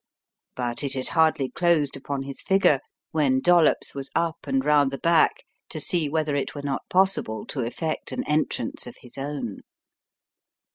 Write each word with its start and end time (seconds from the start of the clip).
But 0.55 0.83
it 0.83 0.93
had 0.95 1.09
hardly 1.09 1.51
closed 1.51 1.95
upon 1.95 2.23
his 2.23 2.41
figure 2.41 2.79
when 3.11 3.39
Dollops 3.39 3.93
was 3.93 4.09
up 4.15 4.47
and 4.47 4.65
round 4.65 4.89
the 4.89 4.97
back 4.97 5.43
to 5.69 5.79
see 5.79 6.09
whether 6.09 6.35
it 6.35 6.55
were 6.55 6.63
not 6.63 6.81
possible 6.89 7.45
to 7.45 7.59
effect 7.59 8.11
an 8.11 8.27
entrance 8.27 8.87
of 8.87 8.95
his 9.01 9.15
own. 9.19 9.59